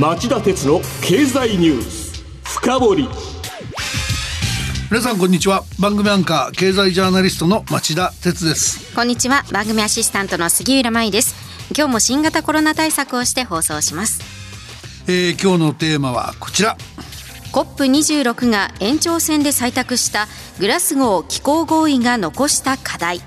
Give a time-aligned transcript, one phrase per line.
[0.00, 3.08] 町田鉄の経済ニュース深掘り。
[4.90, 5.62] 皆さんこんにちは。
[5.78, 8.94] 番組アンカー経済ジャーナリストの町田鉄です。
[8.94, 9.44] こんにちは。
[9.52, 11.34] 番組アシスタントの杉浦舞です。
[11.76, 14.22] 今日も新型コロナ対策をして放送します、
[15.06, 16.78] えー、今日のテーマはこちら。
[17.52, 20.28] COP26 が延長戦で採択した
[20.60, 23.20] グラスゴー気候合意が残した課題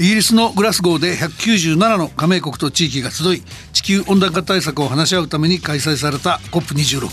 [0.00, 3.42] イギリスのグラスゴーで197の加盟国と地域が集い
[3.72, 7.08] 地球温暖化対策を話し合うために開催された COP26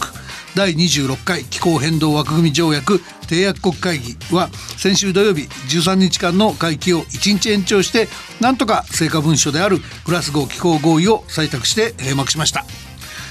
[0.55, 8.07] 第26回気候変動枠組み条約締約国会議は先週土曜日13日間の会期を1日延長して
[8.39, 12.65] なんとか成果文書であるグラスゴー気候合意を採択して閉幕しました。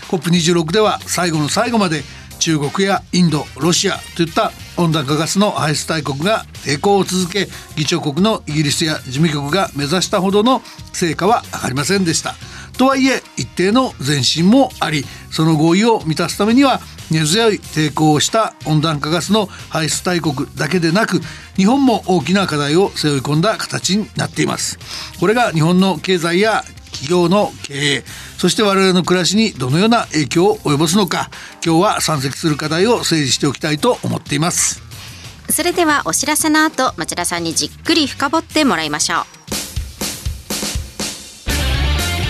[0.09, 2.03] COP26 では最後の最後まで
[2.45, 10.61] 中国やインドロシアといった温暖化ガスの排出大国が抵抗を続け議長国のイギリスや事務局が目指したほどの
[10.93, 12.35] 成果は上がりませんでした。
[12.77, 16.81] とはいえ一定の前進もありその合意を満たすためには
[17.11, 21.21] 根強い抵抗をした温暖化ガスの排出大国だけでなく
[21.57, 24.79] 日本も大きな課題を背負い込んだ形になっています。
[25.19, 26.63] これが日本の経済や
[26.95, 28.05] 企業の経営
[28.39, 31.29] そして我々の暮らしにどのような影響を及ぼすのか
[31.65, 34.83] 今日は山積する課題を整理しておきたいと思っています。
[35.51, 39.27] それではお知らせの後町田さんにじっくり深掘ってもらいましょ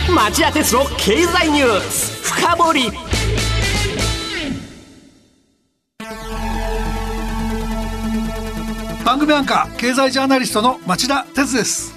[0.08, 0.12] う。
[0.12, 2.90] 町田鉄の経済ニュース深掘り。
[9.04, 11.94] 番組アンカー経済ジャーナリストの町田鉄です。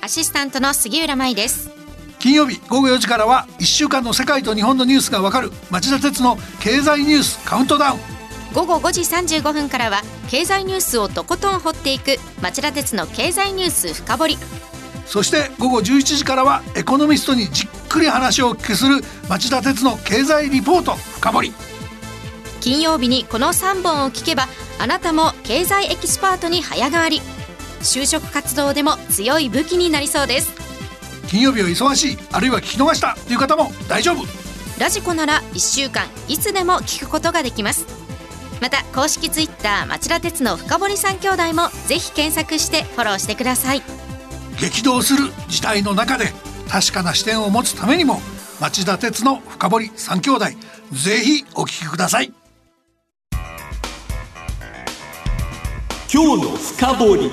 [0.00, 1.75] アシスタントの杉浦舞です
[2.18, 8.00] 金曜日午後4時からは1週間の世界と日本のニュースがわかる町田鉄の経済ニュースカウントダウン。
[8.54, 14.38] 午後5時35分からは経済ニュースをとことん掘っていく町田鉄の経済ニュース深掘り。
[15.04, 21.52] そして午後11時からはエコノミストにじっくり話をお聞きする町田徹の経済リポート深掘り。
[22.60, 24.48] 金曜日にこの3本を聞けば
[24.80, 27.20] あなたも経済エキスパートに早変わり。
[27.82, 30.65] 就職活動でも強い武器になりそうです
[31.28, 34.24] 金曜日は忙しいあるいは聞き逃したという方も大丈夫。
[34.78, 37.86] radiko なら1週間いつでも聞くことができます。
[38.60, 43.82] また公式ツイッター町田徹の深堀三兄弟もぜひ検索してフォローしてください。
[44.60, 46.32] 激動する事態の中で
[46.68, 48.20] 確かな視点を持つためにも
[48.60, 50.46] 町田鉄の深堀三兄弟
[50.92, 52.32] ぜひお聞きください。
[56.12, 57.30] 今日の深堀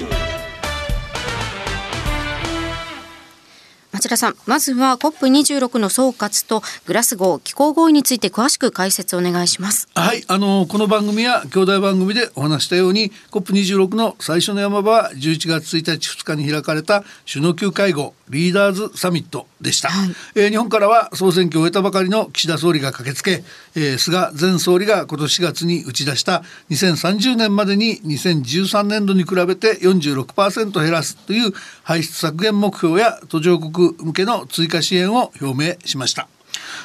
[4.04, 4.36] 町田さん。
[4.46, 9.88] まずは COP26 の総括とグラスゴー気候合意について詳しく解説お願いします。
[9.96, 18.14] はいあのこの番組や兄弟番組でお話したように COP26 の最初の山場は11月1日2日に開かれた首脳級会合。
[18.34, 23.44] リーダーズサミットでした、はい、えー、日本からは総選挙を終えたばかりの岸田総理が駆けつけ、
[23.76, 36.28] えー、菅前総理が今年4月に打ち出した2030年までに2013年度に比べて46%減らすという排出削減目標や途上国向けの追加支援を表明しました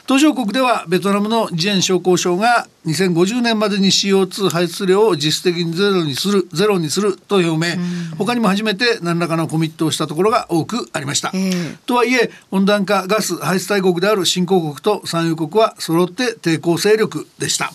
[0.06, 7.76] 途上国ではベトナムのジェン商工省が2050年までに CO2 排出量を実質的にゼロにするゼロにすると表明、
[8.16, 11.32] 他にも初めて何らかのコミットをしたところが多くありました。
[11.86, 17.70] とはいえ温暖化ガス排出大国である新興国と産油国は揃って抵抗勢力でした。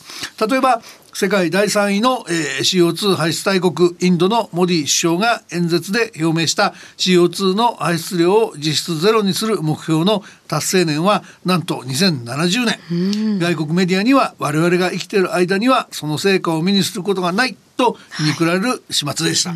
[0.48, 0.82] 例えば
[1.16, 13.40] 世界第3位の、えー、CO2 排出大国インドのモディ首相が演説で表明した CO2 の排出量を実質ゼロにする目標の達成年はなんと2070年。
[13.40, 19.56] 外国メディアには我々が生きている間にはその成果を目にすることがないと皮肉られる始末でした、は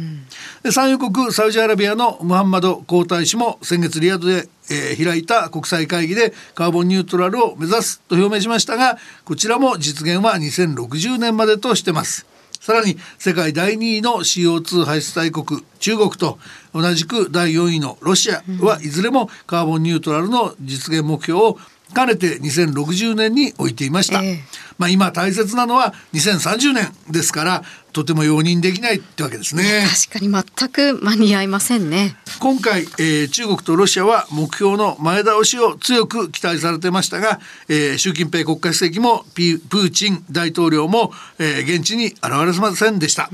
[0.65, 12.25] い、産油国サウジアラビアのムハンマド皇太子も先月リヤドで、えー、開いた国際会議でカーボンニュートラルを目指すと表明しましたがこちらも実現は2060年までとしてます。
[12.59, 16.37] さらに世界第2位の CO2 排出大国中国と
[16.73, 21.57] 同じく第4位のロシアはいずれもカーボンニュートラルの実現目標を
[21.93, 24.37] かねて2060年に置いていました、えー、
[24.77, 27.63] まあ今大切なのは2030年ですから
[27.97, 29.63] とても容認できないってわけですね。
[30.07, 32.15] 確かに全く間に合いませんね。
[32.39, 43.29] 今回、えー、中国とロシアは目標の前倒しを強く期待されてましたが、えー、習近平国家主席もプーチン大統領も、えー、現地に現れませんでした、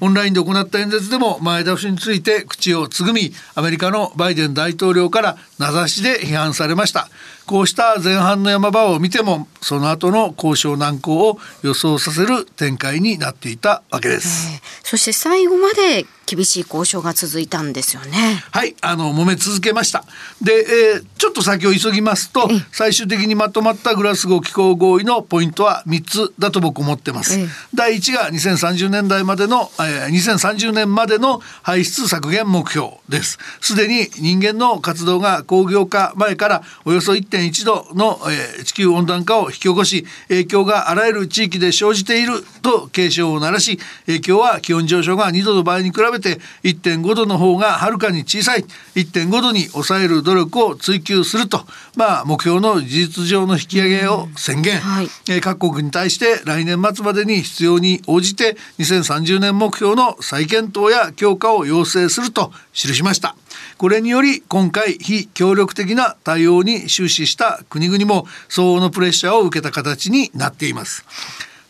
[0.00, 7.08] うん、オンラインで行った演説でも前倒しについて口をつぐみアメリカのバイデン大統領から名指しで批判されました
[7.48, 18.44] こうした前半の山場を見てもその後の交渉難航を予想させる展開になっていたわけです、そして最後まで厳しい交渉が続いたんですよね。
[18.50, 20.04] はいあの揉め続けました。
[20.42, 27.38] で、えー、ちょっと先を急ぎますと最終的にまとまったグラスゴー気候合意のポイントは3つだと僕思ってます、
[27.74, 33.38] 第1が2030年代までの、えー、2030年までの排出削減目標です。
[33.60, 48.64] すでに人間の活動が工業化前からおよそ1.1度の、えー、地球温暖化を引き起こし影響があらゆる地域で生じていると警鐘を鳴らし影響は気温上昇が2度の場合に比べて1.5度の方がはるかに小さい。
[48.94, 51.64] 1.5度に抑える努力を追求すると、
[51.96, 55.08] まあ、目標の事実上の引き上げを宣言、はい。
[55.28, 63.34] えー各国に対して来年末までに必要に応じて2030年目標の再検討や強化を要請すると記しました。
[63.78, 71.04] これにより今回非協力的な対応に終始した国々も相応のプレッシャーを受けた形になっています。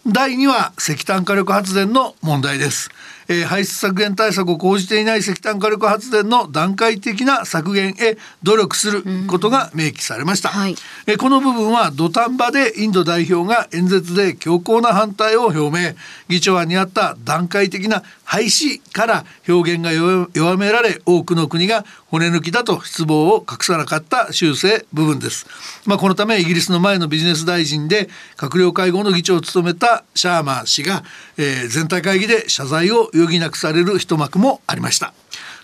[0.06, 2.90] 第2は石炭火力発電の問題です、
[3.28, 10.74] えー排出削減対策を講じていない石炭火力発電の段階的な削減へ努力することが明記されました、はい。
[11.06, 15.94] えーこの部分は土壇場でインド代表が演説で強硬な反対を表明。
[16.28, 25.46] 議長案にあった段階的な廃止から表現が弱弱められ多くの国が骨抜きだと失望を隠さなかった修正部分です、
[25.86, 31.02] まあ、このためイギリスの前のビジネス大臣で閣僚会合の議長を務めたシャーマー氏が、
[31.36, 35.12] えー全体会議で謝罪を余儀なくされる一幕もありました。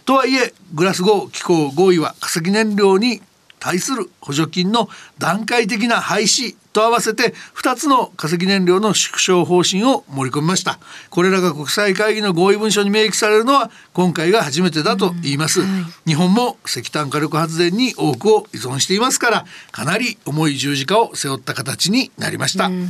[0.05, 3.23] とはいえグラスゴー気候合意は化石燃料に
[3.65, 10.79] 対する補助金の段階的な廃止と合わせて2つの化石燃料の縮小方針を盛り込みました。
[11.09, 15.63] これらが国際会議の合意文書に明記されるのは今回が初めてだと言います、
[16.07, 22.85] 日本も石炭火力発電に多くを依存していますからかなり重い十字架を背負った形になりました、あの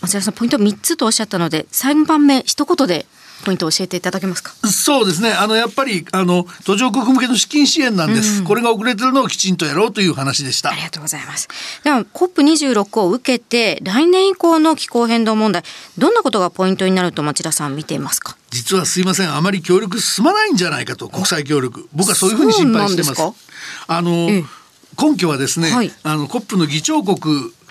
[0.00, 3.06] 松田さんポイント3つとおっしゃったので3番目一言で
[3.44, 4.52] ポイントを教えていただけますか？
[4.68, 5.32] そうですね。
[5.32, 8.42] あの、やっぱり、あの、途上国向けの資金支援なんです。
[8.44, 10.74] これが遅れてるのをきちんとやろうという話でしたあ。
[10.74, 11.48] りがとうございます。
[11.84, 15.62] では COP26 を受けて来年以降の気候変動問題
[15.98, 18.36] どんなことがポイントになると町田さん見ていますか？
[18.50, 19.34] 実はすいません。
[19.34, 21.88] あまり協力進まないんじゃないかと、国際協力。
[21.92, 23.22] 僕はそういうふうに心配してます。
[23.86, 24.44] あの、ええ
[25.00, 27.16] 根拠はですね、はいあの COP の議長国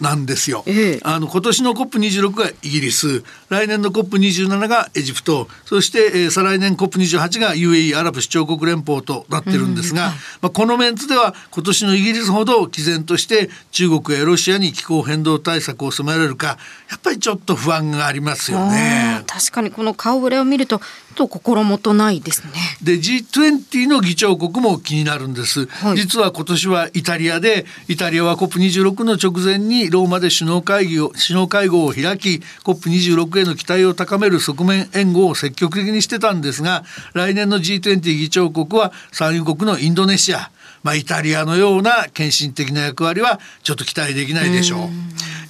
[0.01, 0.63] なんですよ。
[0.65, 16.57] ええあの今年の COP26 がイギリス、来年の COP27 がエジプト、そして、えー再来年 COP28 が UAE アラブ首長国連邦となってるんですが、まあこのメンツでは今年のイギリスほど毅然として中国やロシアに気候変動対策を迫られるか、
[16.89, 19.23] やっぱりちょっと不安がありますよね。
[19.27, 22.51] 確かにこの顔ぶれを見るとちょっと心もとないですね。
[22.81, 36.83] で G20 の議長国も気になるんです、はい実は今年はイタリアでイタリアは COP26 の直前にローマで首脳会議を首脳会合を開き COP26 への期待を高める側面援護を積極的にしてたんですが
[37.13, 40.51] 来年の G20 議長国は産油国のインドネシア
[40.83, 44.89] まあ、イタリアのような献身的な役割はちょっと期待できないでしょう。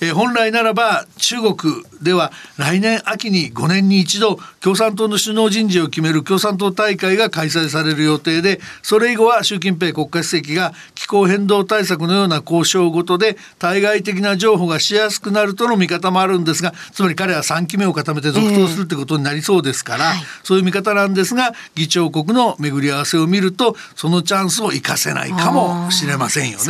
[0.01, 1.55] えー本来ならば中国
[2.01, 20.13] では来年秋に5年に一度共産党の首脳人事を決める共産党大会が開催される予定でそれ以後は習近平国家主席が気候変動対策のような交渉ごとで対外的な譲歩がしやすくなるとの見方もあるんですがつまり彼は3期目を固めて続投するってことになりそうですから、
[20.43, 26.63] そういう見方なんですが議長国の巡り合わせを見るとそのチャンスを生かせないかもしれませんよね。
[26.63, 26.69] そ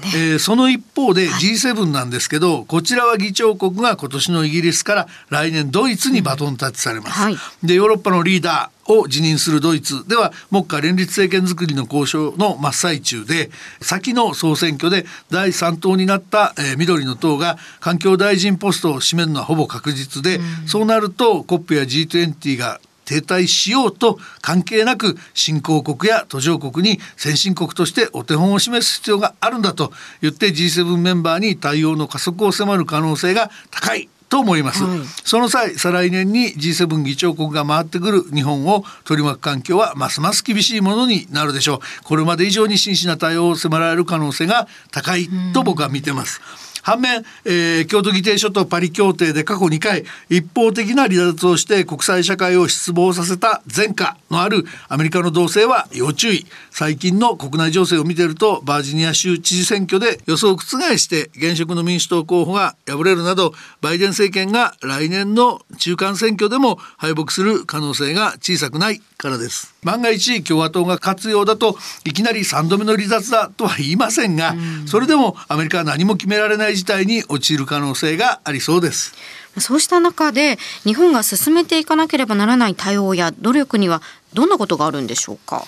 [0.00, 0.12] ね。
[0.14, 7.12] えーその一方で G7 なんですけど、こちらは議長国が今年のイギリスから来年ドイツにバトンタッチされます。
[7.12, 35.00] はいでヨーロッパのリーダーを辞任するドイツでは目下連立政権づくりの交渉の真っ最中で先の総選挙で第3党になった、えー緑の党が環境大臣ポストを占めるのはほぼ確実で、そうなると COP や G20 が停滞しようと関係なく新興国や途上国に先進国としてお手本を示す必要があるんだと言って G7 メンバーに対応の加速を迫る可能性が高いと思います、はい。
[35.24, 41.78] その際再来年に G7 議長国が回ってくる日本を取り巻く環境はますます厳しいものになるでしょう。
[42.04, 46.40] これまで以上に真摯な対応を迫られる可能性が高いと僕は見てます、
[46.82, 56.46] 反面、えー京都議定書とパリ協定で過去2回一方的な離脱をして国際社会を失望させた前科のあるアメリカの動静は要注意。
[56.70, 60.62] 最近の国内情勢を見てるとバージニア州知事選挙で予想を覆
[60.98, 69.74] して現職の民主党候補が敗れるなどバイデン政権が来年の中間選挙でも敗北する可能性が小さくないからです。
[69.82, 74.54] 万が一共和党が勝つようだといきなり3度目の離脱だとは言いませんが、
[74.86, 79.14] それでもアメリカは何も決められない態事態に陥る可能性がありそうです。
[79.58, 84.00] そうした中で日本が進めていかなければならない対応や努力には
[84.32, 85.64] どんなことがあるんでしょうか？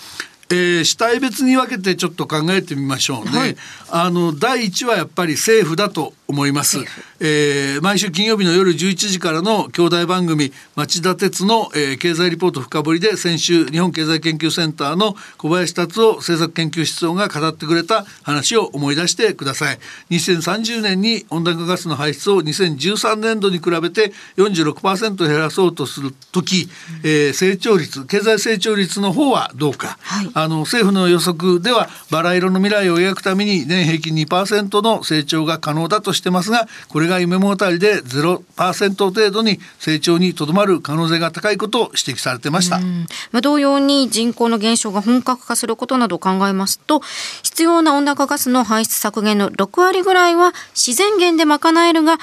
[0.49, 3.31] えー、主体別に分けてちょっと考えてみましょうね。
[3.31, 3.55] はい、
[3.89, 6.79] あの第一はやっぱり政府だと思います。
[7.19, 19.79] えー、毎週金曜日の夜11時からの兄弟番組町田鉄の、えー、経済リポート深掘りで先週日本経済研究センターの小林達夫政策研究室長が語ってくれた話を思い出してください。
[20.09, 26.69] 2030年に温暖化ガスの排出を2013年度に比べて46%減らそうとする時、
[27.03, 29.97] えー、成長率経済成長率の方はどうか。
[30.01, 42.79] はいあの政府の予測ではバラ色の未来を描くために年平均2%の成長が可能だとしてますがこれが夢物語で0%程度に成長にとどまる可能性が高いことを指摘されてました、
[43.31, 47.01] まあ、同様に人口の減少が本格化することなどを考えますと
[47.43, 52.17] 必要な温暖化ガスの排出削減の6割ぐらいは自然源で賄えるが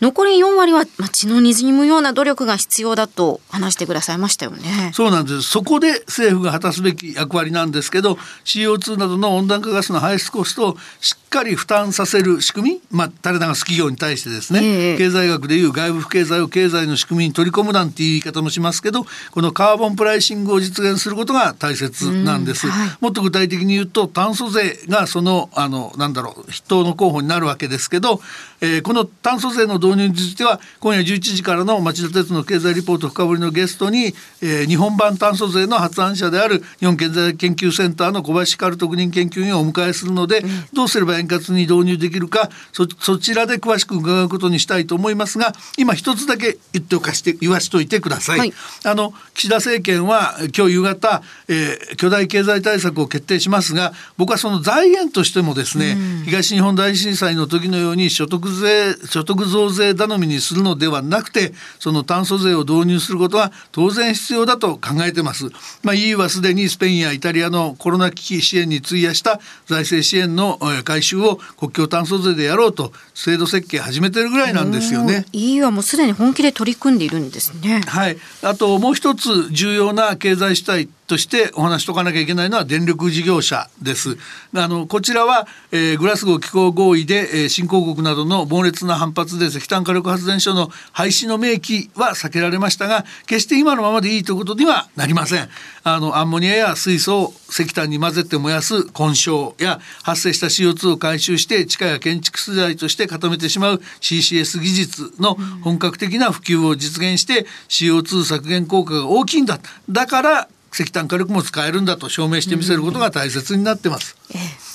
[0.00, 4.90] 残り4割は、まあ、血の滲むような努力が必要だと話してくださいましたよね。
[4.92, 5.42] そうなんです。
[5.42, 22.68] そこで政府が果たすべき役割なんですけど、CO2 などの温暖化ガスの排出コストをしっかり負担させる仕組み、まあ、垂れ流す企業に対してですね、えー、経済学でいう外部不経済を経済の仕組みに取り込むなんていう言い方もしますけど、このカーボンプライシングを実現することが大切なんです。
[22.68, 28.20] はい、もっと具体的に言うと、炭素税がその、あの、なんだろう、筆頭の候補になるわけですけど、
[28.60, 48.38] えー、この炭素税の導入については今夜11時からの町田鉄の経済リポート深掘りのゲストに、えー、日本版炭素税の発案者である日本経済研究センターの小林カル特任研究員をお迎えするので、うん、どうすれば円滑に導入できるかそそちらで詳しく伺うことにしたいと思いますが今一つだけ言っておかして言わしといてください。
[48.38, 48.52] はい、
[48.84, 65.50] あの岸田政権は今日夕方、えー、巨大経済対策を決定しますが僕はその財源としてもですね、うん、東日本大震災の時のように所得税所得増税頼みにするのではなくてその炭素税を導入することは当然必要だと考えてます。
[65.82, 75.24] まあ、EU はすでにスペインやイタリアのコロナ危機支援に費やした財政支援の回収を国境炭素税でやろうと制度設計始めてるぐらいなんですよね。
[75.32, 77.82] EU はもうすでに本気で取り組んでいるんですね。
[77.86, 78.16] はい。
[78.42, 84.16] あともう一つ重要な経済主体としてお話しとかなきゃいけないのは電力事業者です。
[84.54, 95.48] あのこちらは、えー、グラスゴー気候合意で、えー、新興国などの猛烈な反発で石炭火力発電所の廃止の明記は避けられましたが決して今のままでいいということにはなりません。
[95.84, 114.16] あのアンモニアや水素を石炭に混ぜて燃やす混焼や発生した CO2 を回収して地下や建築資材として固めてしまう CCS 技術の本格的な普及を実現して CO2 削減効果が大きいんだだから石炭火力も使えるんだと証明してみせることが大切になってます。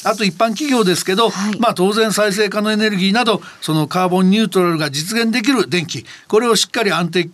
[0.04, 7.30] あと一般企業ですけど、はい、まあ当然再生可能エネルギーなどそのカーボンニュートラルが実現できる電気これをしっかり安定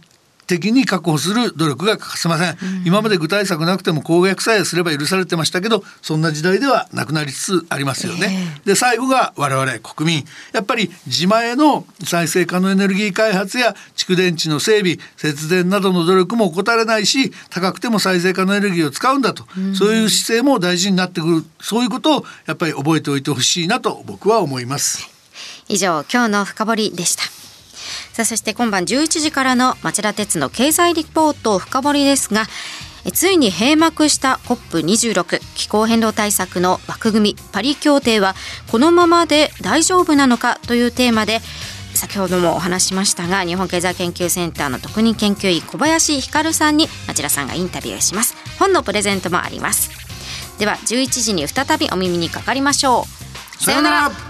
[0.47, 10.23] 的に確保する努力が欠かせません、うん、今まで具体策なくても公約さえすれば許されてましたけどそんな時代ではなくなりつつありますよね、えー、で最後が我々国民。
[10.53, 21.45] やっぱり自前の再生可能エネルギー開発や蓄電池の整備節電などの努力も怠れないし高くても再生可能エネルギーを使うんだと、うん、そういう姿勢も大事になってくる。
[21.59, 25.09] そういうことをやっぱり覚えておいてほしいなと僕は思います。
[25.67, 27.46] 以上今日の深掘でした
[28.13, 32.45] さあそして今晩11時からの町田鉄の経済リポート深掘りですが
[33.13, 38.35] ついに閉幕した COP26 気候変動対策の枠組みパリ協定は
[38.69, 41.39] このままで大丈夫なのかというテーマで
[41.97, 48.35] 先ほどもお話しましたが日本経済研究センターの特任研究員小林光さんに町田さんがインタビューします。
[48.59, 49.89] 本のプレゼントもあります。
[50.59, 53.05] では11時に再びお耳にかかりましょ
[53.59, 53.63] う。
[53.63, 54.26] さようなら。